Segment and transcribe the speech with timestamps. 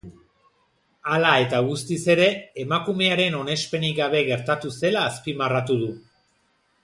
[1.15, 2.25] Hala eta guztiz ere,
[2.63, 5.93] emakumearen onespenik gabe gertatu zela azpimarratu du.